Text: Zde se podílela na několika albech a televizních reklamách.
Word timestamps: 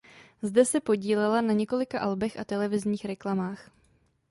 Zde 0.41 0.65
se 0.65 0.79
podílela 0.79 1.41
na 1.41 1.53
několika 1.53 1.99
albech 1.99 2.39
a 2.39 2.43
televizních 2.43 3.05
reklamách. 3.05 3.69